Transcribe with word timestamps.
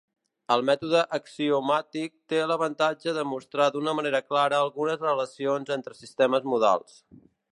El 0.53 0.61
mètode 0.67 1.01
axiomàtic 1.17 2.13
té 2.33 2.39
l'avantatge 2.51 3.13
de 3.19 3.27
mostrar 3.33 3.69
d'una 3.75 3.95
manera 3.99 4.23
clara 4.31 4.61
algunes 4.63 5.05
relacions 5.09 5.73
entre 5.79 5.99
sistemes 6.03 6.51
modals. 6.55 7.01